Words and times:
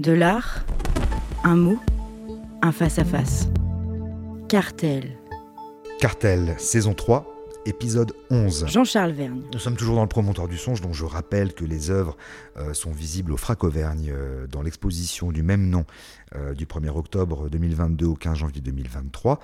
De 0.00 0.10
l'art, 0.10 0.64
un 1.44 1.54
mot, 1.54 1.78
un 2.62 2.72
face-à-face. 2.72 3.46
Cartel. 4.48 5.16
Cartel, 6.00 6.56
saison 6.58 6.94
3, 6.94 7.32
épisode 7.66 8.12
11. 8.30 8.66
Jean-Charles 8.68 9.12
Vergne. 9.12 9.42
Nous 9.52 9.58
sommes 9.58 9.76
toujours 9.76 9.96
dans 9.96 10.02
le 10.02 10.08
promontoire 10.08 10.48
du 10.48 10.58
songe, 10.58 10.80
dont 10.80 10.92
je 10.92 11.04
rappelle 11.04 11.54
que 11.54 11.64
les 11.64 11.90
œuvres 11.90 12.16
euh, 12.56 12.74
sont 12.74 12.92
visibles 12.92 13.32
au 13.32 13.36
Frac 13.36 13.64
Auvergne 13.64 14.10
euh, 14.12 14.46
dans 14.46 14.62
l'exposition 14.62 15.32
du 15.32 15.42
même 15.42 15.68
nom 15.68 15.84
euh, 16.36 16.54
du 16.54 16.66
1er 16.66 16.90
octobre 16.90 17.48
2022 17.48 18.06
au 18.06 18.14
15 18.14 18.38
janvier 18.38 18.60
2023. 18.60 19.40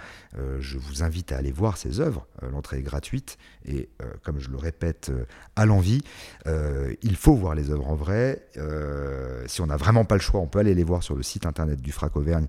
je 0.59 0.79
vous 0.79 1.03
invite 1.03 1.33
à 1.33 1.37
aller 1.37 1.53
voir 1.53 1.77
ces 1.77 2.01
œuvres. 2.01 2.27
L'entrée 2.53 2.79
est 2.79 2.83
gratuite 2.83 3.39
et, 3.67 3.89
comme 4.23 4.39
je 4.39 4.49
le 4.49 4.57
répète 4.57 5.13
à 5.57 5.67
l'envie, 5.67 6.03
il 6.47 7.17
faut 7.17 7.35
voir 7.35 7.55
les 7.55 7.71
œuvres 7.71 7.89
en 7.89 7.95
vrai. 7.95 8.47
si 9.47 9.61
on 9.61 9.67
n'a 9.67 9.77
vraiment 9.77 10.05
pas 10.05 10.17
le 10.17 10.21
choix, 10.21 10.41
on 10.41 10.47
peut 10.47 10.59
aller 10.59 10.75
les 10.75 10.85
voir 10.85 11.03
sur 11.03 11.15
le 11.15 11.23
site 11.23 11.47
internet 11.47 11.81
du 11.81 11.93
Frac 11.93 12.17
Auvergne 12.17 12.47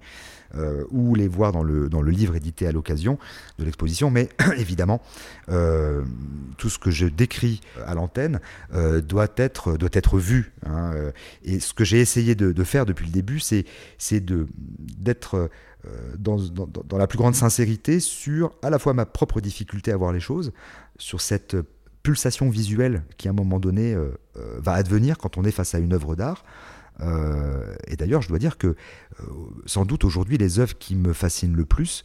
ou 0.89 1.15
les 1.15 1.27
voir 1.27 1.51
dans 1.51 1.63
le, 1.63 1.89
dans 1.89 2.01
le 2.01 2.11
livre 2.11 2.35
édité 2.35 2.67
à 2.67 2.71
l'occasion 2.71 3.17
de 3.59 3.65
l'exposition. 3.65 4.09
Mais 4.09 4.29
évidemment, 4.57 5.01
euh, 5.61 6.03
tout 6.57 6.69
ce 6.69 6.77
que 6.77 6.91
je 6.91 7.07
décris 7.07 7.59
à 7.87 7.95
l'antenne 7.95 8.39
euh, 8.75 9.01
doit, 9.01 9.29
être, 9.37 9.77
doit 9.77 9.89
être 9.93 10.19
vu. 10.19 10.53
Hein, 10.63 10.93
euh, 10.93 11.11
et 11.43 11.59
ce 11.59 11.73
que 11.73 11.83
j'ai 11.83 11.99
essayé 11.99 12.35
de, 12.35 12.63
faire 12.63 12.85
depuis 12.85 13.07
le 13.07 13.11
début, 13.11 13.39
c'est 13.39 13.65
d'être 14.19 15.49
dans, 16.19 16.37
dans, 16.37 16.97
la 16.99 17.07
plus 17.07 17.17
grande 17.17 17.33
sincérité 17.33 17.99
sur 17.99 18.53
à 18.61 18.69
la 18.69 18.77
fois 18.77 18.93
ma 18.93 19.07
propre 19.07 19.41
difficulté 19.41 19.91
à 19.91 19.97
voir 19.97 20.13
les 20.13 20.19
choses, 20.19 20.53
sur 20.99 21.19
cette 21.19 21.57
pulsation 22.03 22.51
visuelle 22.51 23.03
qui 23.17 23.27
à 23.27 23.31
un 23.31 23.33
moment 23.33 23.59
donné 23.59 23.97
va 24.35 24.73
advenir 24.73 25.17
quand 25.17 25.37
on 25.37 25.43
est 25.43 25.51
face 25.51 25.73
à 25.73 25.79
une 25.79 25.93
œuvre 25.93 26.15
d'art. 26.15 26.45
et 27.87 27.95
d'ailleurs, 27.95 28.21
je 28.21 28.27
dois 28.27 28.39
dire 28.39 28.59
que 28.59 28.75
sans 29.65 29.85
doute 29.85 30.05
aujourd'hui, 30.05 30.37
les 30.37 30.59
œuvres 30.59 30.77
qui 30.77 30.95
me 30.95 31.13
fascinent 31.13 31.55
le 31.55 31.65
plus 31.65 32.03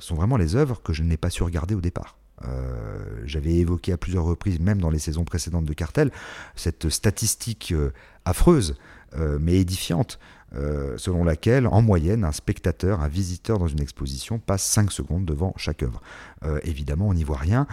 sont 0.00 0.16
vraiment 0.16 0.36
les 0.36 0.56
œuvres 0.56 0.82
que 0.82 0.92
je 0.92 1.04
n'ai 1.04 1.16
pas 1.16 1.30
su 1.30 1.44
regarder 1.44 1.76
au 1.76 1.80
départ. 1.80 2.17
Euh, 2.46 3.22
j'avais 3.24 3.54
évoqué 3.54 3.92
à 3.92 3.96
plusieurs 3.96 4.24
reprises, 4.24 4.60
même 4.60 4.80
dans 4.80 4.90
les 4.90 4.98
saisons 4.98 5.24
précédentes 5.24 5.64
de 5.64 5.72
Cartel, 5.72 6.10
cette 6.56 6.88
statistique 6.88 7.72
euh, 7.72 7.92
affreuse, 8.24 8.76
euh, 9.16 9.38
mais 9.40 9.54
édifiante, 9.54 10.18
selon 10.96 11.24
laquelle, 11.24 11.66
en 11.66 11.82
moyenne, 11.82 12.24
un 12.24 12.32
spectateur, 12.32 13.02
un 13.02 13.08
visiteur 13.08 13.58
dans 13.58 13.66
une 13.66 13.82
exposition 13.82 14.38
passe 14.38 14.62
5 14.62 14.90
secondes 14.90 15.26
devant 15.26 15.52
chaque 15.58 15.82
œuvre. 15.82 16.00
évidemment, 16.62 17.08
on 17.08 17.12
n'y 17.12 17.22
voit 17.22 17.36
rien, 17.36 17.66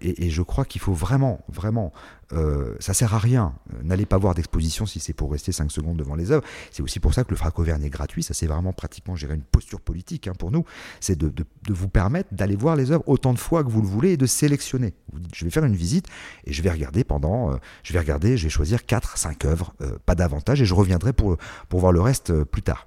et, 0.00 0.26
et, 0.26 0.28
je 0.28 0.42
crois 0.42 0.64
qu'il 0.64 0.80
faut 0.80 0.92
vraiment, 0.92 1.44
vraiment 1.48 1.92
euh, 2.32 2.76
ça 2.78 2.94
sert 2.94 3.14
à 3.14 3.18
rien. 3.18 3.54
N'allez 3.82 4.06
pas 4.06 4.18
voir 4.18 4.34
d'exposition 4.34 4.86
si 4.86 5.00
c'est 5.00 5.12
pour 5.12 5.32
rester 5.32 5.52
5 5.52 5.70
secondes 5.70 5.96
devant 5.96 6.14
les 6.14 6.30
œuvres. 6.30 6.44
C'est 6.70 6.82
aussi 6.82 7.00
pour 7.00 7.14
ça 7.14 7.24
que 7.24 7.30
le 7.30 7.36
Frac 7.36 7.58
Auvergne 7.58 7.82
est 7.84 7.90
gratuit. 7.90 8.22
Ça, 8.22 8.34
c'est 8.34 8.46
vraiment 8.46 8.72
pratiquement 8.72 9.16
gérer 9.16 9.34
une 9.34 9.42
posture 9.42 9.80
politique 9.80 10.28
hein, 10.28 10.32
pour 10.38 10.50
nous. 10.50 10.64
C'est 11.00 11.18
de, 11.18 11.32
vous 11.68 11.88
permettre 11.88 12.32
d'aller 12.32 12.56
voir 12.56 12.76
les 12.76 12.92
œuvres 12.92 13.04
autant 13.06 13.32
de 13.32 13.38
fois 13.38 13.64
que 13.64 13.70
vous 13.70 13.82
le 13.82 13.88
voulez 13.88 14.12
et 14.12 14.16
de 14.16 14.26
sélectionner. 14.26 14.94
Vous 15.12 15.20
dites, 15.20 15.34
je 15.34 15.44
vais 15.44 15.50
faire 15.50 15.64
une 15.64 15.76
visite 15.76 16.06
et 16.44 16.52
je 16.52 16.62
vais 16.62 16.70
regarder 16.70 17.04
pendant. 17.04 17.52
Euh, 17.52 17.56
je 17.82 17.92
vais 17.92 17.98
regarder, 17.98 18.36
je 18.36 18.44
vais 18.44 18.50
choisir 18.50 18.86
4, 18.86 19.18
5 19.18 19.44
œuvres, 19.44 19.74
euh, 19.80 19.98
pas 20.06 20.14
davantage, 20.14 20.62
et 20.62 20.64
je 20.64 20.74
reviendrai 20.74 21.12
pour, 21.12 21.36
pour 21.68 21.80
voir 21.80 21.92
le 21.92 22.00
reste 22.00 22.44
plus 22.44 22.62
tard. 22.62 22.86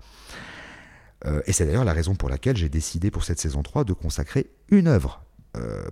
et 1.45 1.53
c'est 1.53 1.65
d'ailleurs 1.65 1.85
la 1.85 1.93
raison 1.93 2.15
pour 2.15 2.29
laquelle 2.29 2.57
j'ai 2.57 2.69
décidé 2.69 3.11
pour 3.11 3.23
cette 3.23 3.39
saison 3.39 3.63
3 3.63 3.83
de 3.83 3.93
consacrer 3.93 4.49
une 4.69 4.87
œuvre 4.87 5.23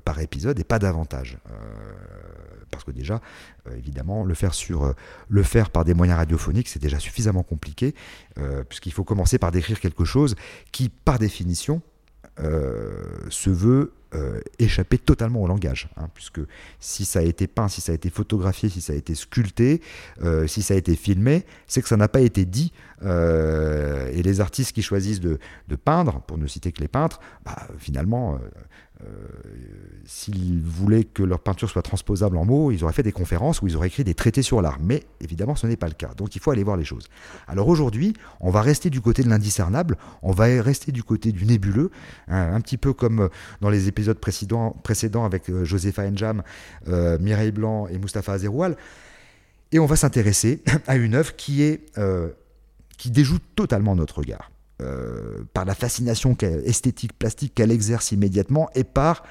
par 0.03 0.19
épisode 0.19 0.59
et 0.59 0.63
pas 0.63 0.79
davantage 0.79 1.37
parce 2.81 2.95
que 2.95 2.99
déjà, 2.99 3.21
euh, 3.67 3.77
évidemment, 3.77 4.23
le 4.23 4.33
faire, 4.33 4.53
euh, 4.71 4.93
le 5.29 5.43
faire 5.43 5.69
par 5.69 5.83
des 5.85 5.93
moyens 5.93 6.17
radiophoniques, 6.17 6.67
c'est 6.67 6.81
déjà 6.81 6.99
suffisamment 6.99 7.43
compliqué, 7.43 7.93
euh, 8.39 8.63
puisqu'il 8.63 8.91
faut 8.91 9.03
commencer 9.03 9.37
par 9.37 9.51
décrire 9.51 9.79
quelque 9.79 10.03
chose 10.03 10.35
qui, 10.71 10.89
par 10.89 11.19
définition, 11.19 11.81
se 13.29 13.51
veut 13.51 13.93
échapper 14.59 14.97
totalement 14.97 15.41
au 15.41 15.47
langage. 15.47 15.89
Hein, 15.97 16.09
puisque 16.13 16.41
si 16.79 17.05
ça 17.05 17.19
a 17.19 17.21
été 17.21 17.47
peint, 17.47 17.67
si 17.67 17.81
ça 17.81 17.91
a 17.91 17.95
été 17.95 18.09
photographié, 18.09 18.69
si 18.69 18.81
ça 18.81 18.93
a 18.93 18.95
été 18.95 19.15
sculpté, 19.15 19.81
si 20.47 20.61
ça 20.61 20.73
a 20.73 20.77
été 20.77 20.95
filmé, 20.95 21.45
c'est 21.67 21.81
que 21.81 21.87
ça 21.87 21.97
n'a 21.97 22.07
pas 22.07 22.21
été 22.21 22.45
dit. 22.45 22.73
et 23.03 24.21
les 24.23 24.41
artistes 24.41 24.73
qui 24.73 24.81
choisissent 24.81 25.21
de, 25.21 25.39
peindre, 25.83 26.21
pour 26.21 26.37
ne 26.37 26.47
citer 26.47 26.71
que 26.71 26.81
les 26.81 26.87
peintres, 26.87 27.19
bah, 27.45 27.67
finalement, 27.77 28.37
euh, 29.03 29.27
s'ils 30.05 30.61
voulaient 30.61 31.03
que 31.03 31.23
leur 31.23 31.39
peinture 31.39 31.69
soit 31.69 31.81
transposable 31.81 32.37
en 32.37 32.45
mots, 32.45 32.71
ils 32.71 32.83
auraient 32.83 32.93
fait 32.93 33.03
des 33.03 33.11
conférences 33.11 33.61
où 33.61 33.67
ils 33.67 33.75
auraient 33.75 33.87
écrit 33.87 34.03
des 34.03 34.13
traités 34.13 34.41
sur 34.41 34.61
l'art. 34.61 34.77
Mais 34.81 35.03
évidemment, 35.21 35.55
ce 35.55 35.67
n'est 35.67 35.77
pas 35.77 35.87
le 35.87 35.93
cas. 35.93 36.11
Donc 36.17 36.35
il 36.35 36.41
faut 36.41 36.51
aller 36.51 36.63
voir 36.63 36.75
les 36.75 36.83
choses. 36.83 37.07
Alors 37.47 37.67
aujourd'hui, 37.67 38.13
on 38.41 38.49
va 38.49 38.61
rester 38.61 38.89
du 38.89 38.99
côté 38.99 39.23
de 39.23 39.29
l'indiscernable, 39.29 39.97
on 40.21 40.31
va 40.31 40.45
rester 40.61 40.91
du 40.91 41.03
côté 41.03 41.31
du 41.31 41.45
nébuleux, 41.45 41.91
hein, 42.27 42.53
un 42.53 42.61
petit 42.61 42.77
peu 42.77 42.93
comme 42.93 43.29
dans 43.61 43.69
les 43.69 43.87
épisodes 43.87 44.00
précédents, 44.19 44.71
précédents 44.83 45.25
avec 45.25 45.49
euh, 45.49 45.63
Josepha 45.63 46.03
Enjam, 46.03 46.43
euh, 46.87 47.17
Mireille 47.19 47.51
Blanc 47.51 47.87
et 47.87 47.97
Mustapha 47.97 48.33
Azeroual. 48.33 48.75
Et 49.71 49.79
on 49.79 49.85
va 49.85 49.95
s'intéresser 49.95 50.61
à 50.87 50.95
une 50.95 51.15
œuvre 51.15 51.35
qui, 51.35 51.63
est, 51.63 51.85
qui 52.97 53.09
déjoue 53.09 53.39
totalement 53.55 53.95
notre 53.95 54.17
regard. 54.17 54.51
Euh, 54.81 55.43
par 55.53 55.65
la 55.65 55.75
fascination 55.75 56.35
esthétique, 56.65 57.13
plastique 57.13 57.53
qu'elle 57.53 57.71
exerce 57.71 58.11
immédiatement 58.11 58.69
et 58.73 58.83
par 58.83 59.23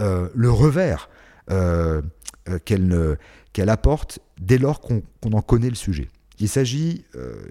euh, 0.00 0.28
le 0.34 0.50
revers 0.50 1.08
euh, 1.50 2.02
qu'elle 2.64 3.70
apporte 3.70 4.18
dès 4.38 4.58
lors 4.58 4.80
qu'on 4.80 5.02
en 5.32 5.40
connaît 5.40 5.70
le 5.70 5.74
sujet. 5.74 6.08
Il 6.38 6.48
s'agit 6.48 7.04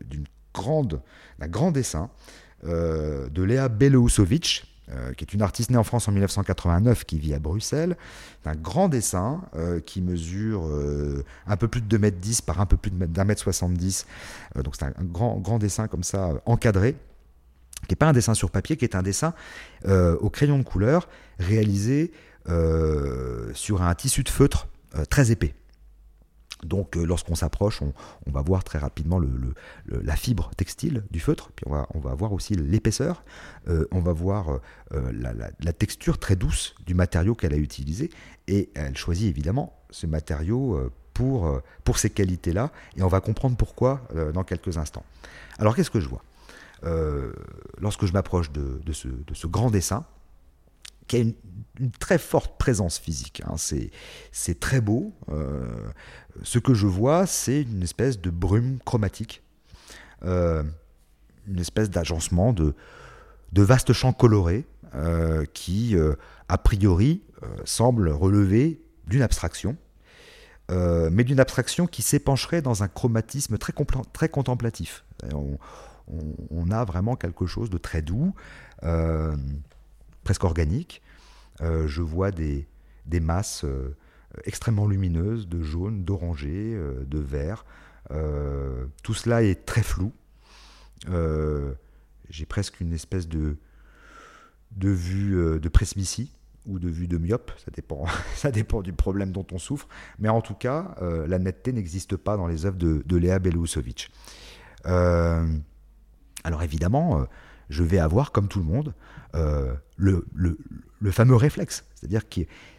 d'une 0.06 0.26
grande, 0.54 1.02
d'un 1.40 1.48
grand 1.48 1.72
dessin 1.72 2.10
de 2.64 3.42
Léa 3.42 3.70
Belousovic, 4.90 5.16
qui 5.18 5.24
est 5.24 5.34
une 5.34 5.42
artiste 5.42 5.72
née 5.72 5.78
en 5.78 5.84
France 5.84 6.08
en 6.08 6.12
1989, 6.12 7.06
qui 7.06 7.20
vit 7.20 7.34
à 7.34 7.40
Bruxelles. 7.40 7.98
Un 8.46 8.56
grand 8.56 8.90
dessin 8.90 9.42
qui 9.86 10.02
mesure 10.02 10.64
un 11.46 11.58
peu 11.58 11.68
plus 11.68 11.82
de 11.82 11.98
2m10 11.98 12.44
par 12.44 12.62
un 12.62 12.66
peu 12.66 12.78
plus 12.78 12.92
d'un 12.92 13.24
mètre 13.24 13.42
70. 13.42 14.06
donc 14.64 14.76
c'est 14.76 14.86
un, 14.86 14.94
grand, 15.02 15.38
grand 15.38 15.60
dessin 15.60 15.88
comme 15.88 16.04
ça, 16.04 16.32
encadré 16.46 16.96
qui 17.88 17.94
n'est 17.94 17.98
pas 17.98 18.08
un 18.08 18.14
dessin 18.14 18.34
sur 18.34 18.52
papier, 18.52 18.78
qui 18.78 18.86
est 18.86 18.96
un 18.96 19.04
dessin 19.04 19.34
euh, 19.86 20.18
au 20.18 20.30
crayon 20.30 20.58
de 20.58 20.64
couleur 20.64 21.08
réalisé 21.40 22.12
euh, 22.50 23.52
sur 23.54 23.82
un 23.82 23.94
tissu 23.96 24.24
de 24.24 24.30
feutre 24.30 24.68
euh, 24.96 25.06
très 25.06 25.32
épais. 25.32 25.54
Donc 26.64 26.96
lorsqu'on 26.96 27.36
s'approche, 27.36 27.82
on, 27.82 27.94
va 28.32 28.42
voir 28.42 28.64
très 28.64 28.80
rapidement 28.80 29.22
la 29.86 30.16
fibre 30.16 30.52
textile 30.58 31.04
du 31.10 31.20
feutre, 31.20 31.52
puis 31.56 31.66
on 31.68 32.00
va, 32.00 32.16
voir 32.16 32.34
aussi 32.34 32.56
l'épaisseur, 32.56 33.24
on 33.92 34.00
va 34.02 34.12
voir 34.14 34.60
la, 34.92 35.34
la, 35.34 35.74
texture 35.74 36.18
très 36.18 36.36
douce 36.36 36.76
du 36.86 36.94
matériau 36.94 37.34
qu'elle 37.34 37.54
a 37.54 37.58
utilisé, 37.58 38.10
et 38.48 38.70
elle 38.76 38.98
choisit 38.98 39.30
évidemment 39.30 39.80
ce 39.90 40.06
matériau 40.06 40.92
pour, 41.14 41.62
pour 41.84 41.98
ces 41.98 42.10
qualités-là, 42.10 42.72
et 42.98 43.04
on 43.04 43.08
va 43.08 43.22
comprendre 43.22 43.56
pourquoi 43.56 44.02
dans 44.34 44.44
quelques 44.44 44.78
instants. 44.78 45.06
Alors 45.60 45.76
qu'est-ce 45.76 45.92
que 45.92 46.00
je 46.00 46.10
vois? 46.10 46.24
Euh, 46.86 47.34
lorsque 47.80 48.06
je 48.06 48.14
m'approche 48.14 48.52
de, 48.52 48.94
ce, 48.94 49.48
grand 49.48 49.70
dessin, 49.70 50.06
qui 51.10 51.18
a 51.18 51.20
une, 51.20 51.34
très 52.00 52.18
forte 52.18 52.58
présence 52.58 53.00
physique. 53.00 53.42
Hein. 53.46 53.56
C'est 54.32 54.60
très 54.60 54.82
beau. 54.82 55.14
Euh, 55.30 55.66
ce 56.44 56.60
que 56.60 56.74
je 56.74 56.88
vois, 56.88 57.26
c'est 57.26 57.62
une 57.62 57.84
espèce 57.84 58.20
de 58.20 58.30
brume 58.30 58.80
chromatique, 58.84 59.42
euh, 60.26 60.64
une 61.48 61.60
espèce 61.60 61.90
d'agencement 61.90 62.52
de, 62.52 62.76
vastes 63.54 63.94
champs 63.94 64.14
colorés 64.14 64.66
qui, 65.54 65.96
a 66.50 66.58
priori, 66.58 67.22
semblent 67.64 68.10
relever 68.10 68.82
d'une 69.08 69.22
abstraction. 69.22 69.78
mais 70.70 71.24
d'une 71.24 71.40
abstraction 71.40 71.88
qui 71.88 72.02
s'épancherait 72.02 72.62
dans 72.62 72.84
un 72.84 72.90
chromatisme 72.90 73.58
très, 73.58 74.30
contemplatif 74.30 75.06
on, 76.52 76.72
a 76.72 76.84
vraiment 76.86 77.16
quelque 77.16 77.46
chose 77.46 77.70
de 77.70 77.78
très 77.78 78.02
doux, 78.02 78.34
euh, 78.84 79.36
presque 80.24 80.44
organique. 80.44 81.02
Euh, 81.62 81.88
je 81.88 82.02
vois 82.02 82.32
des, 82.32 82.68
masses 83.22 83.64
euh, 83.66 83.96
extrêmement 84.46 84.88
lumineuses 84.88 85.48
de 85.48 85.62
jaune, 85.62 86.04
d'orangé, 86.04 86.78
de 87.06 87.20
vert. 87.20 87.66
tout 89.04 89.14
cela 89.14 89.44
est 89.44 89.66
très 89.66 89.84
flou. 89.84 90.14
J'ai 92.30 92.46
presque 92.46 92.80
une 92.80 92.94
espèce 92.94 93.28
de, 93.28 93.58
de 94.72 94.90
vue 94.90 95.60
de 95.60 95.70
presbytie 95.70 96.32
ou 96.66 96.78
de 96.78 96.90
vue 96.90 97.08
de 97.08 97.18
myope, 97.18 97.52
ça 97.58 97.72
dépend, 97.72 98.06
ça 98.36 98.52
dépend 98.52 98.82
du 98.82 98.94
problème 98.94 99.32
dont 99.32 99.48
on 99.52 99.58
souffre. 99.58 99.88
Mais 100.20 100.30
en 100.30 100.42
tout 100.42 100.54
cas, 100.54 100.96
la 101.02 101.40
netteté 101.40 101.74
n'existe 101.74 102.16
pas 102.16 102.38
dans 102.38 102.48
les 102.48 102.66
œuvres 102.66 102.78
de, 102.78 103.02
de 103.06 103.18
Léa 103.18 103.40
Belousovic. 103.40 104.12
Alors 106.44 106.64
évidemment, 106.64 107.22
euh, 107.22 107.24
je 107.70 107.84
vais 107.84 108.00
avoir, 108.00 108.32
comme 108.32 108.48
tout 108.48 108.60
le 108.60 108.66
monde, 108.66 108.94
euh, 109.36 109.74
le, 109.98 110.26
fameux 111.12 111.36
réflexe. 111.36 111.86
C'est-à-dire 111.96 112.24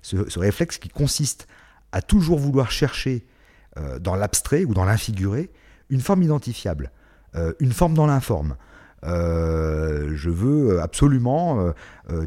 ce, 0.03 0.39
réflexe 0.39 0.79
qui 0.79 0.89
consiste 0.89 1.47
à 1.93 2.03
toujours 2.03 2.39
vouloir 2.39 2.71
chercher 2.71 3.25
euh, 3.77 3.99
dans 3.99 4.17
l'abstrait 4.17 4.65
ou 4.65 4.75
dans 4.75 4.85
l'infiguré 4.85 5.51
une 5.89 6.01
forme 6.01 6.23
identifiable. 6.23 6.93
une 7.59 7.73
forme 7.73 7.95
dans 7.95 8.07
l'informe. 8.07 8.57
je 9.03 10.31
veux 10.31 10.81
absolument 10.81 11.75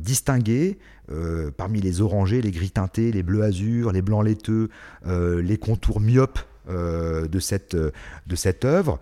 distinguer 0.01 0.79
parmi 1.55 1.79
les 1.79 2.01
orangés, 2.01 2.41
les 2.41 2.51
gris 2.51 2.71
teintés, 2.71 3.13
les 3.13 3.23
bleus 3.23 3.43
azur, 3.43 3.93
les 3.93 4.01
blancs 4.01 4.25
laiteux, 4.25 4.69
les 5.05 5.57
contours 5.57 6.01
myopes 6.01 6.39
de, 6.67 7.39
cette, 7.39 7.77
de 7.77 8.35
cette 8.35 8.65
œuvre, 8.65 8.99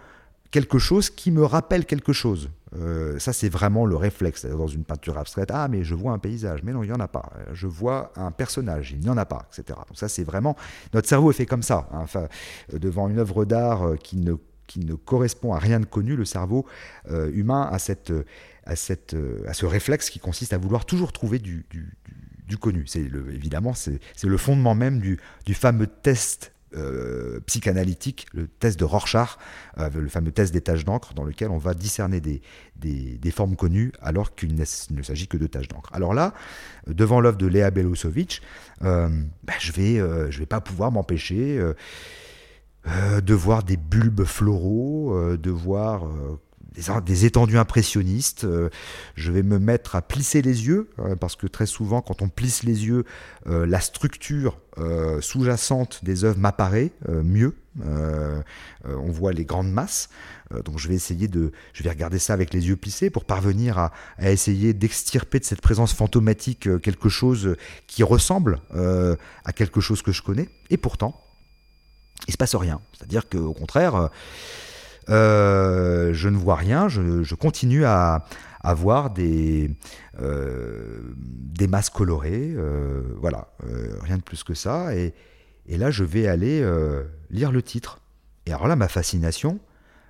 quelque 0.52 0.78
chose 0.78 1.10
qui 1.10 1.32
me 1.32 1.44
rappelle 1.44 1.86
quelque 1.88 2.14
chose. 2.14 2.52
Euh, 2.76 3.20
ça, 3.20 3.34
c'est 3.34 3.50
vraiment 3.50 3.86
le 3.86 3.96
réflexe. 3.96 4.46
Dans 4.46 4.68
une 4.68 4.84
peinture 4.84 5.18
abstraite, 5.18 5.50
ah, 5.52 5.68
mais 5.68 5.84
je 5.84 5.96
vois 5.96 6.14
un 6.14 6.20
paysage. 6.20 6.64
Mais 6.64 6.72
non, 6.72 6.84
il 6.84 6.88
n'y 6.88 6.96
en 6.96 7.00
a 7.00 7.08
pas. 7.08 7.32
Je 7.54 7.68
vois 7.68 8.12
un 8.16 8.32
personnage. 8.32 8.92
Il 8.92 9.00
n'y 9.00 9.10
en 9.10 9.18
a 9.18 9.26
pas, 9.26 9.48
etc. 9.50 9.80
Donc, 9.88 9.98
ça, 9.98 10.08
c'est 10.08 10.24
vraiment. 10.24 10.56
Notre 10.94 11.08
cerveau 11.08 11.32
est 11.32 11.36
fait 11.36 11.46
comme 11.46 11.64
ça. 11.64 11.88
Hein. 11.92 12.00
Enfin, 12.02 12.28
euh, 12.74 12.80
devant 12.80 13.10
une 13.10 13.20
œuvre 13.20 13.46
d'art 13.46 13.84
euh, 13.84 13.96
qui 13.96 14.18
ne, 14.18 14.36
qui 14.68 14.80
ne 14.80 14.96
correspond 14.96 15.54
à 15.54 15.60
rien 15.60 15.80
de 15.80 15.86
connu, 15.86 16.16
le 16.16 16.24
cerveau 16.24 16.66
humain 17.10 17.68
a, 17.70 17.78
cette, 17.78 18.14
a, 18.66 18.78
cette, 18.78 19.18
à 19.46 19.54
ce 19.54 19.66
réflexe 19.66 20.10
qui 20.10 20.20
consiste 20.20 20.54
à 20.54 20.58
vouloir 20.58 20.86
toujours 20.86 21.12
trouver 21.12 21.40
du, 21.40 21.66
du, 21.70 21.98
du, 22.48 22.58
connu. 22.58 22.86
C'est 22.88 23.02
évidemment, 23.02 23.74
c'est 23.74 24.00
le 24.24 24.38
fondement 24.38 24.74
même 24.74 25.02
du, 25.02 25.20
du 25.46 25.56
fameux 25.56 25.88
test 25.88 26.54
euh, 26.76 27.40
psychanalytique, 27.48 28.28
le 28.34 28.48
test 28.48 28.80
de 28.80 28.86
Rorschach, 28.86 29.38
euh, 29.78 29.90
le 29.94 30.08
fameux 30.08 30.32
test 30.32 30.54
des 30.54 30.62
taches 30.62 30.86
d'encre, 30.86 31.14
dans 31.14 31.24
lequel 31.24 31.50
on 31.50 31.58
va 31.58 31.74
discerner 31.74 32.22
des, 32.22 32.42
formes 33.32 33.56
connues 33.56 33.92
alors 34.02 34.36
qu'il 34.36 34.56
ne 34.56 34.64
s'agit 35.04 35.28
que 35.28 35.38
de 35.38 35.48
taches 35.48 35.68
d'encre. 35.68 35.90
Alors 35.94 36.14
là, 36.14 36.34
devant 36.88 37.20
l'œuvre 37.20 37.38
de 37.38 37.48
Léa 37.48 37.72
Belousovitch, 37.72 38.42
euh, 38.84 39.10
ben, 39.44 39.54
je 39.60 39.72
vais, 39.74 40.32
je 40.32 40.40
vais 40.40 40.46
pas 40.46 40.62
pouvoir 40.62 40.92
m'empêcher 40.92 41.60
de 42.86 43.34
voir 43.34 43.64
des 43.64 43.78
bulbes 43.78 44.24
floraux, 44.24 45.38
de 45.38 45.52
voir 45.52 46.08
des, 46.72 47.26
étendues 47.26 47.58
impressionnistes. 47.58 48.46
Euh, 48.46 48.70
je 49.16 49.32
vais 49.32 49.44
me 49.44 49.60
mettre 49.60 49.96
à 49.96 50.02
plisser 50.02 50.42
les 50.42 50.68
yeux, 50.68 50.90
euh, 51.00 51.16
parce 51.16 51.36
que 51.36 51.48
très 51.48 51.66
souvent, 51.66 52.02
quand 52.02 52.22
on 52.22 52.30
plisse 52.30 52.64
les 52.64 52.86
yeux, 52.86 53.06
euh, 53.48 53.66
la 53.66 53.80
structure 53.80 54.60
sous-jacente 55.20 56.04
des 56.04 56.24
œuvres 56.24 56.40
m'apparaît 56.40 56.92
mieux. 57.10 57.58
on 57.84 59.12
voit 59.12 59.34
les 59.34 59.44
grandes 59.44 59.70
masses. 59.70 60.10
donc 60.64 60.80
je 60.80 60.88
vais 60.88 60.96
essayer 60.96 61.28
de, 61.28 61.52
je 61.74 61.84
vais 61.84 61.90
regarder 61.90 62.20
ça 62.20 62.34
avec 62.34 62.54
les 62.54 62.70
yeux 62.70 62.78
plissés 62.78 63.10
pour 63.10 63.26
parvenir 63.26 63.78
à, 63.78 63.92
essayer 64.22 64.74
d'extirper 64.74 65.40
de 65.40 65.44
cette 65.44 65.60
présence 65.60 65.94
fantomatique 65.94 66.70
quelque 66.82 67.10
chose 67.10 67.58
qui 67.86 68.02
ressemble 68.02 68.62
à 68.74 69.52
quelque 69.54 69.82
chose 69.82 70.02
que 70.02 70.14
je 70.14 70.24
connais. 70.24 70.48
Et 70.70 70.78
pourtant, 70.78 71.22
il 72.30 72.32
se 72.32 72.38
passe 72.38 72.56
rien. 72.56 72.80
C'est-à-dire 72.94 73.28
qu'au 73.28 73.54
contraire, 73.54 74.10
euh, 75.10 76.14
je 76.14 76.30
ne 76.30 76.38
vois 76.38 76.56
rien, 76.56 76.88
je, 76.88 77.36
continue 77.36 77.86
à, 77.86 78.24
voir 78.76 79.10
des, 79.10 79.72
euh, 80.20 81.02
des 81.16 81.68
masses 81.68 81.90
colorées, 81.90 82.54
euh, 82.56 83.02
voilà, 83.18 83.50
rien 84.02 84.18
de 84.18 84.24
plus 84.24 84.44
que 84.44 84.54
ça. 84.54 84.96
Et, 84.96 85.14
là, 85.68 85.92
je 85.92 86.04
vais 86.04 86.28
aller 86.28 86.66
lire 87.30 87.52
le 87.52 87.62
titre. 87.62 88.00
Et 88.46 88.54
alors 88.54 88.68
là, 88.68 88.76
ma 88.76 88.88
fascination 88.88 89.60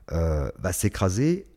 va 0.09 0.73
s'écraser 0.73 1.47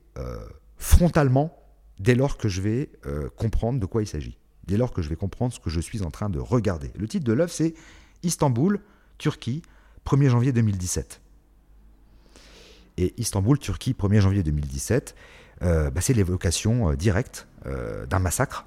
frontalement 0.77 1.59
dès 1.99 2.15
lors 2.15 2.37
que 2.37 2.49
je 2.49 2.61
vais 2.61 2.91
comprendre 3.37 3.81
de 3.81 3.87
quoi 3.87 4.03
il 4.03 4.07
s'agit, 4.07 4.39
dès 4.67 4.77
lors 4.77 4.93
que 4.93 5.03
je 5.03 5.09
vais 5.09 5.17
comprendre 5.17 5.53
ce 5.53 5.61
que 5.61 5.71
je 5.71 5.81
suis 5.81 6.03
en 6.03 6.11
train 6.11 6.29
de 6.29 6.39
regarder. 6.39 6.93
Le 6.97 7.09
titre 7.09 7.25
de 7.25 7.33
l'œuvre, 7.33 7.51
c'est 7.51 7.75
Istanbul, 8.23 8.81
Turquie, 9.19 9.63
1er 10.07 10.29
janvier 10.29 10.53
2017 10.53 11.24
et 12.97 13.15
Istanbul, 13.19 13.59
Turquie, 13.59 13.93
1er 13.93 14.21
janvier 14.21 14.43
2017, 14.43 15.15
euh, 15.63 15.91
bah, 15.91 16.01
c'est 16.01 16.15
l'évocation 16.15 16.91
euh, 16.91 16.97
directe 16.97 17.47
euh, 17.67 18.07
d'un 18.07 18.19
massacre 18.19 18.67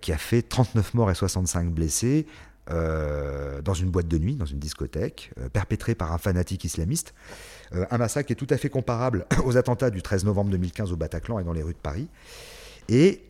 qui 0.00 0.10
a 0.10 0.18
fait 0.18 0.42
39 0.42 0.94
morts 0.94 1.12
et 1.12 1.14
65 1.14 1.70
blessés 1.70 2.26
dans 2.68 3.72
une 3.72 3.88
boîte 3.88 4.08
de 4.08 4.18
nuit, 4.18 4.34
dans 4.34 4.44
une 4.44 4.58
discothèque, 4.58 5.30
perpétré 5.52 5.94
par 5.94 6.12
un 6.12 6.18
fanatique 6.18 6.64
islamiste. 6.64 7.14
un 7.70 7.96
massacre 7.96 8.26
qui 8.26 8.32
est 8.32 8.36
tout 8.36 8.48
à 8.50 8.56
fait 8.56 8.68
comparable 8.68 9.26
aux 9.44 9.56
attentats 9.56 9.90
du 9.90 10.02
13 10.02 10.24
novembre 10.24 10.50
2015 10.50 10.90
au 10.90 10.96
Bataclan 10.96 11.38
et 11.38 11.44
dans 11.44 11.52
les 11.52 11.62
rues 11.62 11.74
de 11.74 11.78
Paris. 11.78 12.08
Et 12.88 13.22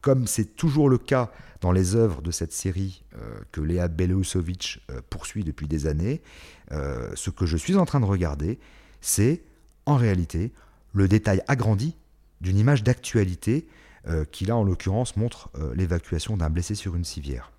comme 0.00 0.26
c'est 0.26 0.56
toujours 0.56 0.88
le 0.88 0.96
cas 0.96 1.30
dans 1.60 1.72
les 1.72 1.94
œuvres 1.94 2.22
de 2.22 2.30
cette 2.30 2.54
série 2.54 3.04
que 3.52 3.60
Léa 3.60 3.88
Belousovitch 3.88 4.80
poursuit 5.10 5.44
depuis 5.44 5.68
des 5.68 5.86
années, 5.86 6.22
ce 6.70 7.28
que 7.28 7.44
je 7.44 7.58
suis 7.58 7.76
en 7.76 7.84
train 7.84 8.00
de 8.00 8.06
regarder, 8.06 8.58
c'est 9.06 9.40
en 9.86 9.94
réalité 9.94 10.52
le 10.92 11.06
détail 11.06 11.40
agrandi 11.46 11.94
d'une 12.40 12.58
image 12.58 12.82
d'actualité 12.82 13.68
euh, 14.08 14.24
qui 14.24 14.44
là 14.44 14.56
en 14.56 14.64
l'occurrence 14.64 15.16
montre 15.16 15.48
euh, 15.54 15.72
l'évacuation 15.76 16.36
d'un 16.36 16.50
blessé 16.50 16.74
sur 16.74 16.96
une 16.96 17.04
civière. 17.04 17.52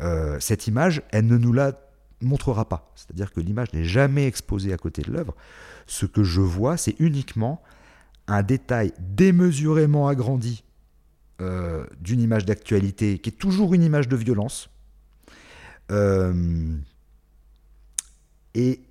Euh, 0.00 0.38
cette 0.40 0.66
image, 0.66 1.02
elle 1.10 1.26
ne 1.26 1.38
nous 1.38 1.52
la 1.52 1.80
montrera 2.20 2.68
pas, 2.68 2.90
c'est-à-dire 2.96 3.32
que 3.32 3.40
l'image 3.40 3.72
n'est 3.72 3.84
jamais 3.84 4.26
exposée 4.26 4.72
à 4.72 4.76
côté 4.76 5.02
de 5.02 5.12
l'œuvre. 5.12 5.36
Ce 5.86 6.06
que 6.06 6.24
je 6.24 6.40
vois, 6.40 6.76
c'est 6.76 6.98
uniquement 6.98 7.62
un 8.26 8.42
détail 8.42 8.92
démesurément 8.98 10.08
agrandi 10.08 10.64
d'une 12.00 12.20
image 12.20 12.44
d'actualité 12.44 13.20
qui 13.20 13.30
est 13.30 13.38
toujours 13.38 13.74
une 13.74 13.84
image 13.84 14.08
de 14.08 14.16
violence. 14.16 14.70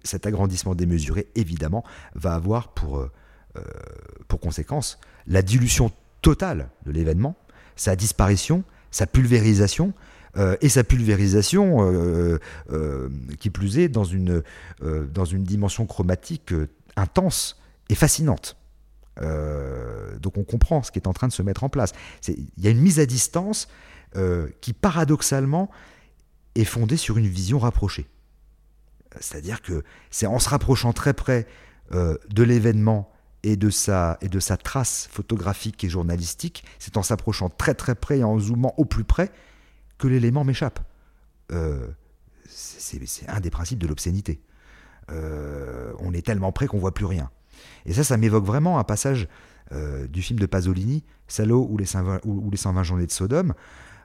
Cet 0.07 0.25
agrandissement 0.25 0.73
démesuré, 0.73 1.27
évidemment, 1.35 1.83
va 2.15 2.33
avoir 2.33 2.69
pour, 2.69 2.97
euh, 2.97 3.11
euh, 3.57 3.61
pour 4.27 4.39
conséquence 4.39 4.99
la 5.27 5.41
dilution 5.41 5.91
totale 6.21 6.69
de 6.85 6.91
l'événement, 6.91 7.35
sa 7.75 7.95
disparition, 7.95 8.63
sa 8.89 9.05
pulvérisation, 9.05 9.93
euh, 10.37 10.55
et 10.61 10.69
sa 10.69 10.83
pulvérisation, 10.83 12.39
qui 13.39 13.49
plus 13.49 13.79
est, 13.79 13.89
dans 13.89 14.03
une, 14.03 14.43
dans 14.81 15.25
une 15.25 15.43
dimension 15.43 15.85
chromatique 15.85 16.53
intense 16.95 17.59
et 17.89 17.95
fascinante. 17.95 18.57
donc 19.17 20.37
on 20.37 20.43
comprend 20.43 20.83
ce 20.83 20.91
qui 20.91 20.99
est 20.99 21.07
en 21.07 21.13
train 21.13 21.27
de 21.27 21.33
se 21.33 21.41
mettre 21.41 21.63
en 21.63 21.69
place. 21.69 21.91
Il 22.27 22.47
y 22.57 22.67
a 22.67 22.71
une 22.71 22.81
mise 22.81 22.99
à 22.99 23.05
distance 23.05 23.67
qui 24.61 24.73
paradoxalement 24.73 25.69
est 26.55 26.65
fondée 26.65 26.97
sur 26.97 27.17
une 27.17 27.27
vision 27.27 27.59
rapprochée. 27.59 28.07
C'est-à-dire 29.21 29.61
que 29.61 29.83
c'est 30.09 30.27
en 30.27 30.39
se 30.39 30.49
rapprochant 30.49 30.93
très 30.93 31.13
près 31.13 31.47
euh, 31.93 32.17
de 32.29 32.43
l'événement 32.43 33.09
et 33.43 33.55
de, 33.55 33.69
sa, 33.69 34.17
trace 34.61 35.07
photographique 35.09 35.83
et 35.85 35.89
journalistique, 35.89 36.65
c'est 36.79 36.97
en 36.97 37.03
s'approchant 37.03 37.49
très 37.49 37.75
très 37.75 37.95
près 37.95 38.19
et 38.19 38.23
en 38.25 38.37
zoomant 38.39 38.73
au 38.75 38.83
plus 38.83 39.05
près 39.05 39.31
que 39.97 40.07
l'élément 40.07 40.43
m'échappe. 40.43 40.81
Euh, 41.53 41.87
c'est 42.49 42.99
un 43.29 43.39
des 43.39 43.49
principes 43.49 43.79
de 43.79 43.87
l'obscénité. 43.87 44.41
Euh, 45.11 45.93
on 45.99 46.13
est 46.13 46.25
tellement 46.25 46.51
près 46.51 46.67
qu'on 46.67 46.79
voit 46.79 46.93
plus 46.93 47.05
rien. 47.05 47.29
Et 47.85 47.93
ça, 47.93 48.03
ça 48.03 48.17
m'évoque 48.17 48.45
vraiment 48.45 48.79
un 48.79 48.83
passage 48.83 49.27
du 50.09 50.21
film 50.21 50.39
de 50.39 50.45
Pasolini, 50.45 51.03
Salo 51.27 51.67
ou 51.69 51.77
les, 51.77 51.85
120, 51.85 52.21
ou, 52.23 52.49
les 52.49 52.57
120 52.57 52.83
journées 52.83 53.05
de 53.05 53.11
Sodome, 53.11 53.53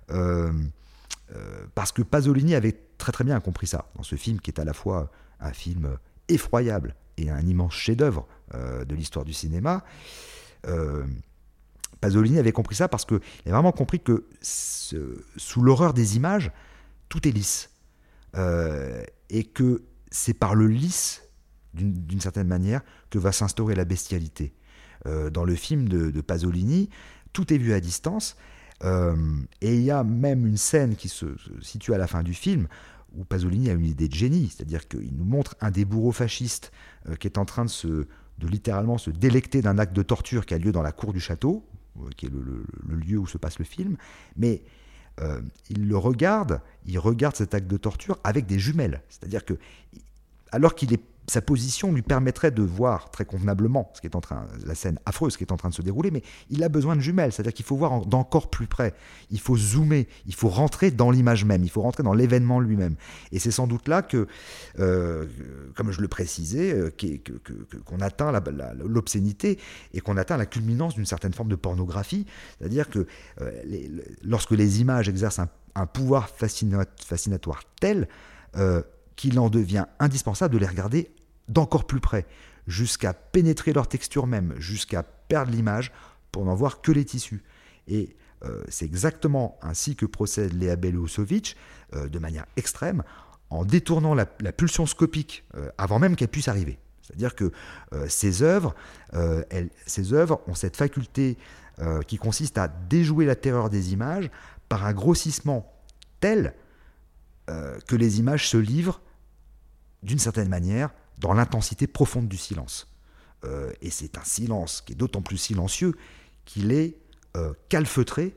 parce 0.08 1.92
que 1.92 2.02
Pasolini 2.02 2.56
avait 2.56 2.76
très 3.02 3.10
très 3.10 3.24
bien 3.24 3.40
compris 3.40 3.66
ça 3.66 3.90
dans 3.96 4.04
ce 4.04 4.14
film 4.14 4.38
qui 4.38 4.52
est 4.52 4.60
à 4.60 4.64
la 4.64 4.72
fois 4.72 5.10
un 5.40 5.52
film 5.52 5.98
effroyable 6.28 6.94
et 7.16 7.30
un 7.30 7.40
immense 7.40 7.74
chef-d'œuvre 7.74 8.28
euh, 8.54 8.84
de 8.84 8.94
l'histoire 8.94 9.24
du 9.24 9.32
cinéma. 9.32 9.84
Euh, 10.68 11.04
Pasolini 12.00 12.38
avait 12.38 12.52
compris 12.52 12.76
ça 12.76 12.86
parce 12.86 13.04
qu'il 13.04 13.18
a 13.18 13.50
vraiment 13.50 13.72
compris 13.72 13.98
que 13.98 14.28
sous 14.40 15.62
l'horreur 15.62 15.94
des 15.94 16.16
images, 16.16 16.52
tout 17.08 17.26
est 17.26 17.32
lisse. 17.32 17.70
Euh, 18.36 19.02
et 19.30 19.44
que 19.44 19.82
c'est 20.12 20.34
par 20.34 20.54
le 20.54 20.68
lisse, 20.68 21.22
d'une 21.74 22.20
certaine 22.20 22.46
manière, 22.46 22.82
que 23.10 23.18
va 23.18 23.32
s'instaurer 23.32 23.74
la 23.74 23.84
bestialité. 23.84 24.54
dans 25.32 25.44
le 25.44 25.56
film 25.56 25.88
de, 25.88 26.10
de, 26.10 26.20
Pasolini, 26.20 26.88
tout 27.32 27.52
est 27.52 27.58
vu 27.58 27.72
à 27.72 27.80
distance. 27.80 28.36
et 28.82 29.74
il 29.74 29.82
y 29.82 29.90
a 29.90 30.04
même 30.04 30.46
une 30.46 30.56
scène 30.56 30.94
qui 30.96 31.08
se 31.08 31.26
situe 31.60 31.94
à 31.94 31.98
la 31.98 32.06
fin 32.06 32.22
du 32.22 32.34
film 32.34 32.68
où 33.14 33.24
Pasolini 33.24 33.70
a 33.70 33.72
une 33.72 33.86
idée 33.86 34.08
de 34.08 34.14
génie, 34.14 34.48
c'est-à-dire 34.54 34.88
qu'il 34.88 35.14
nous 35.14 35.24
montre 35.24 35.54
un 35.60 35.70
des 35.70 35.84
bourreaux 35.84 36.12
fascistes 36.12 36.72
euh, 37.08 37.16
qui 37.16 37.26
est 37.26 37.38
en 37.38 37.44
train 37.44 37.64
de, 37.64 37.70
se, 37.70 38.06
de 38.38 38.46
littéralement 38.46 38.98
se 38.98 39.10
délecter 39.10 39.62
d'un 39.62 39.78
acte 39.78 39.94
de 39.94 40.02
torture 40.02 40.46
qui 40.46 40.54
a 40.54 40.58
lieu 40.58 40.72
dans 40.72 40.82
la 40.82 40.92
cour 40.92 41.12
du 41.12 41.20
château, 41.20 41.64
euh, 42.00 42.08
qui 42.16 42.26
est 42.26 42.30
le, 42.30 42.64
lieu 42.96 43.18
où 43.18 43.26
se 43.26 43.38
passe 43.38 43.58
le 43.58 43.64
film, 43.64 43.96
mais 44.36 44.62
euh, 45.20 45.40
il 45.68 45.86
le 45.88 45.96
regarde, 45.96 46.60
il 46.86 46.98
regarde 46.98 47.36
cet 47.36 47.54
acte 47.54 47.66
de 47.68 47.76
torture 47.76 48.18
avec 48.24 48.46
des 48.46 48.58
jumelles, 48.58 49.02
c'est-à-dire 49.08 49.44
que 49.44 49.54
alors 50.50 50.74
qu'il 50.74 50.92
est 50.92 51.02
sa 51.32 51.40
position 51.40 51.92
lui 51.92 52.02
permettrait 52.02 52.50
de 52.50 52.62
voir 52.62 53.10
très 53.10 53.24
convenablement 53.24 53.90
ce 53.94 54.02
qui 54.02 54.06
est 54.06 54.14
en 54.14 54.20
train, 54.20 54.46
la 54.66 54.74
scène 54.74 54.98
affreuse 55.06 55.38
qui 55.38 55.44
est 55.44 55.50
en 55.50 55.56
train 55.56 55.70
de 55.70 55.74
se 55.74 55.80
dérouler, 55.80 56.10
mais 56.10 56.22
il 56.50 56.62
a 56.62 56.68
besoin 56.68 56.94
de 56.94 57.00
jumelles, 57.00 57.32
c'est-à-dire 57.32 57.54
qu'il 57.54 57.64
faut 57.64 57.76
voir 57.76 58.04
d'encore 58.04 58.50
plus 58.50 58.66
près, 58.66 58.92
il 59.30 59.40
faut 59.40 59.56
zoomer, 59.56 60.06
il 60.26 60.34
faut 60.34 60.50
rentrer 60.50 60.90
dans 60.90 61.10
l'image 61.10 61.46
même, 61.46 61.64
il 61.64 61.70
faut 61.70 61.80
rentrer 61.80 62.02
dans 62.02 62.12
l'événement 62.12 62.60
lui-même. 62.60 62.96
Et 63.32 63.38
c'est 63.38 63.50
sans 63.50 63.66
doute 63.66 63.88
là 63.88 64.02
que, 64.02 64.26
euh, 64.78 65.24
comme 65.74 65.90
je 65.90 66.02
le 66.02 66.08
précisais, 66.08 66.74
euh, 66.74 66.90
qu'on 67.86 68.00
atteint 68.00 68.30
l'obscénité 68.84 69.58
et 69.94 70.00
qu'on 70.02 70.18
atteint 70.18 70.36
la 70.36 70.46
culminance 70.46 70.96
d'une 70.96 71.06
certaine 71.06 71.32
forme 71.32 71.48
de 71.48 71.56
pornographie, 71.56 72.26
c'est-à-dire 72.58 72.90
que 72.90 73.06
euh, 73.40 73.62
lorsque 74.22 74.50
les 74.50 74.82
images 74.82 75.08
exercent 75.08 75.40
un, 75.74 75.86
pouvoir 75.86 76.28
fascinatoire 76.28 77.62
tel, 77.80 78.06
qu'il 79.16 79.38
en 79.38 79.48
devient 79.48 79.86
indispensable 79.98 80.52
de 80.52 80.58
les 80.58 80.66
regarder 80.66 81.10
d'encore 81.48 81.86
plus 81.86 82.00
près, 82.00 82.26
jusqu'à 82.66 83.12
pénétrer 83.12 83.72
leur 83.72 83.88
texture 83.88 84.26
même, 84.26 84.54
jusqu'à 84.58 85.02
perdre 85.02 85.52
l'image 85.52 85.92
pour 86.30 86.44
n'en 86.44 86.54
voir 86.54 86.80
que 86.80 86.92
les 86.92 87.04
tissus. 87.04 87.42
Et 87.88 88.16
euh, 88.44 88.62
c'est 88.68 88.84
exactement 88.84 89.58
ainsi 89.62 89.94
que 89.96 90.06
procède 90.06 90.52
Léa 90.52 90.76
Belousovitch, 90.76 91.56
euh, 91.94 92.08
de 92.08 92.18
manière 92.18 92.46
extrême, 92.56 93.02
en 93.50 93.64
détournant 93.64 94.14
la, 94.14 94.26
pulsion 94.26 94.86
scopique 94.86 95.44
euh, 95.54 95.68
avant 95.78 95.98
même 95.98 96.16
qu'elle 96.16 96.28
puisse 96.28 96.48
arriver. 96.48 96.78
C'est-à-dire 97.02 97.34
que 97.34 97.52
ces, 98.06 98.42
œuvres, 98.42 98.74
ces 99.86 100.12
œuvres 100.14 100.40
ont 100.46 100.54
cette 100.54 100.76
faculté 100.76 101.36
qui 102.06 102.16
consiste 102.16 102.56
à 102.56 102.68
déjouer 102.68 103.26
la 103.26 103.34
terreur 103.34 103.68
des 103.68 103.92
images 103.92 104.30
par 104.68 104.86
un 104.86 104.94
grossissement 104.94 105.74
tel 106.20 106.54
que 107.48 107.96
les 107.96 108.20
images 108.20 108.48
se 108.48 108.56
livrent 108.56 109.02
d'une 110.04 110.20
certaine 110.20 110.48
manière, 110.48 110.94
dans 111.22 111.32
l'intensité 111.32 111.86
profonde 111.86 112.28
du 112.28 112.36
silence. 112.36 112.92
Euh, 113.44 113.72
et 113.80 113.90
c'est 113.90 114.18
un 114.18 114.24
silence 114.24 114.82
qui 114.82 114.92
est 114.92 114.96
d'autant 114.96 115.22
plus 115.22 115.38
silencieux 115.38 115.94
qu'il 116.44 116.72
est 116.72 116.96
euh, 117.36 117.54
calfeutré 117.68 118.36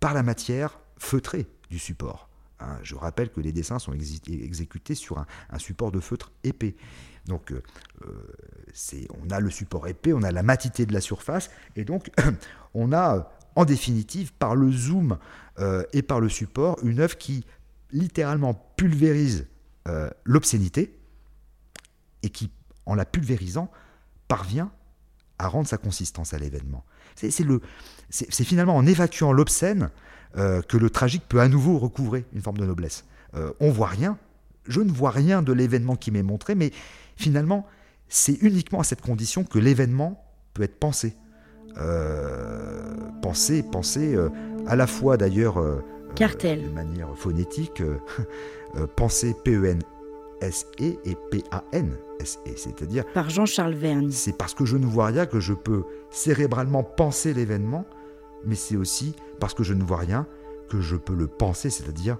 par 0.00 0.12
la 0.12 0.22
matière 0.22 0.80
feutrée 0.98 1.46
du 1.70 1.78
support. 1.78 2.28
Hein, 2.58 2.78
je 2.82 2.94
rappelle 2.94 3.30
que 3.30 3.40
les 3.40 3.52
dessins 3.52 3.78
sont 3.78 3.94
exécutés 3.94 4.94
sur 4.94 5.18
un, 5.18 5.58
support 5.58 5.92
de 5.92 6.00
feutre 6.00 6.32
épais. 6.44 6.76
Donc, 7.26 7.52
euh, 7.52 7.62
on 9.22 9.30
a 9.30 9.40
le 9.40 9.50
support 9.50 9.88
épais, 9.88 10.12
on 10.12 10.22
a 10.22 10.32
la 10.32 10.42
matité 10.42 10.84
de 10.86 10.92
la 10.92 11.00
surface, 11.00 11.50
et 11.76 11.84
donc 11.84 12.10
on 12.74 12.92
a, 12.92 13.32
en 13.54 13.64
définitive, 13.64 14.32
par 14.34 14.56
le 14.56 14.70
zoom 14.70 15.18
et 15.92 16.00
par 16.00 16.20
le 16.20 16.30
support, 16.30 16.78
une 16.82 17.00
œuvre 17.00 17.18
qui 17.18 17.44
littéralement 17.92 18.54
pulvérise 18.76 19.46
l'obscénité 20.24 20.99
et 22.22 22.30
qui, 22.30 22.50
en 22.86 22.94
la 22.94 23.04
pulvérisant, 23.04 23.70
parvient 24.28 24.70
à 25.38 25.48
rendre 25.48 25.66
sa 25.66 25.78
consistance 25.78 26.34
à 26.34 26.38
l'événement. 26.38 26.84
C'est 27.16 28.44
finalement 28.44 28.76
en 28.76 28.86
évacuant 28.86 29.32
l'obscène 29.32 29.90
euh, 30.36 30.62
que 30.62 30.76
le 30.76 30.90
tragique 30.90 31.24
peut 31.28 31.40
à 31.40 31.48
nouveau 31.48 31.78
recouvrer 31.78 32.24
une 32.32 32.42
forme 32.42 32.58
de 32.58 32.66
noblesse. 32.66 33.04
Euh, 33.34 33.52
on 33.60 33.70
voit 33.70 33.88
rien, 33.88 34.18
je 34.66 34.80
ne 34.80 34.90
vois 34.90 35.10
rien 35.10 35.42
de 35.42 35.52
l'événement 35.52 35.96
qui 35.96 36.10
m'est 36.10 36.22
montré, 36.22 36.54
mais 36.54 36.72
finalement, 37.16 37.66
c'est 38.08 38.34
uniquement 38.42 38.80
à 38.80 38.84
cette 38.84 39.00
condition 39.00 39.44
que 39.44 39.58
l'événement 39.58 40.24
peut 40.54 40.62
être 40.62 40.78
pensé. 40.78 41.16
pensé, 43.22 43.62
pensé 43.62 44.16
à 44.66 44.76
la 44.76 44.86
fois 44.86 45.16
d'ailleurs 45.16 45.62
Cartel. 46.16 46.64
de 46.64 46.68
manière 46.70 47.16
phonétique, 47.16 47.82
Euh, 48.76 48.86
penser 48.96 49.34
P-E-N-S-E 50.40 50.98
et 51.04 51.16
P-A-N-S-E, 51.30 52.50
c'est-à-dire... 52.56 53.04
Par 53.12 53.30
Jean-Charles 53.30 53.74
Verne. 53.74 54.10
C'est 54.10 54.36
parce 54.36 54.54
que 54.54 54.64
je 54.64 54.76
ne 54.76 54.86
vois 54.86 55.06
rien 55.06 55.26
que 55.26 55.40
je 55.40 55.54
peux 55.54 55.84
cérébralement 56.10 56.82
penser 56.82 57.34
l'événement, 57.34 57.84
mais 58.44 58.54
c'est 58.54 58.76
aussi 58.76 59.14
parce 59.38 59.54
que 59.54 59.62
je 59.62 59.74
ne 59.74 59.82
vois 59.82 59.98
rien 59.98 60.26
que 60.68 60.80
je 60.80 60.96
peux 60.96 61.14
le 61.14 61.26
penser, 61.26 61.70
c'est-à-dire 61.70 62.18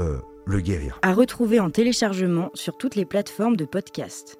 euh, 0.00 0.18
le 0.46 0.60
guérir. 0.60 0.98
À 1.02 1.12
retrouver 1.12 1.60
en 1.60 1.70
téléchargement 1.70 2.50
sur 2.54 2.76
toutes 2.76 2.94
les 2.94 3.04
plateformes 3.04 3.56
de 3.56 3.64
podcast. 3.64 4.38